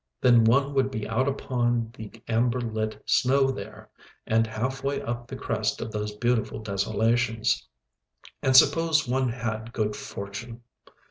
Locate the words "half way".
4.47-4.99